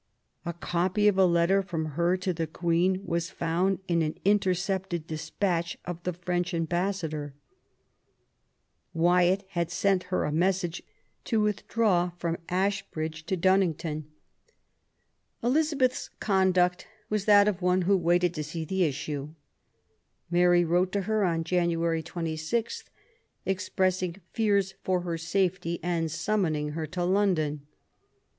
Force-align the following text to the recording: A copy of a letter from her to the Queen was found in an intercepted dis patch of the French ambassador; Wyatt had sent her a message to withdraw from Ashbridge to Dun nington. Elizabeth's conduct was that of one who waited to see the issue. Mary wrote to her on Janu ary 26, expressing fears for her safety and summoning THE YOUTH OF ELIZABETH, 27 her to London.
A 0.47 0.53
copy 0.53 1.07
of 1.07 1.19
a 1.19 1.27
letter 1.27 1.61
from 1.61 1.85
her 1.93 2.17
to 2.17 2.33
the 2.33 2.47
Queen 2.47 3.03
was 3.05 3.29
found 3.29 3.77
in 3.87 4.01
an 4.01 4.17
intercepted 4.25 5.05
dis 5.05 5.29
patch 5.29 5.77
of 5.85 6.01
the 6.01 6.11
French 6.13 6.55
ambassador; 6.55 7.35
Wyatt 8.95 9.45
had 9.49 9.69
sent 9.69 10.05
her 10.05 10.23
a 10.25 10.31
message 10.31 10.81
to 11.25 11.39
withdraw 11.39 12.13
from 12.17 12.39
Ashbridge 12.49 13.27
to 13.27 13.37
Dun 13.37 13.59
nington. 13.61 14.05
Elizabeth's 15.43 16.09
conduct 16.19 16.87
was 17.11 17.25
that 17.25 17.47
of 17.47 17.61
one 17.61 17.83
who 17.83 17.95
waited 17.95 18.33
to 18.33 18.43
see 18.43 18.65
the 18.65 18.83
issue. 18.85 19.35
Mary 20.31 20.65
wrote 20.65 20.91
to 20.93 21.01
her 21.01 21.23
on 21.23 21.43
Janu 21.43 21.83
ary 21.85 22.01
26, 22.01 22.85
expressing 23.45 24.19
fears 24.33 24.73
for 24.81 25.01
her 25.01 25.19
safety 25.19 25.79
and 25.83 26.09
summoning 26.09 26.71
THE 26.71 26.71
YOUTH 26.71 26.75
OF 26.75 26.77
ELIZABETH, 26.79 26.91
27 26.95 27.03
her 27.03 27.05
to 27.05 27.13
London. 27.17 27.67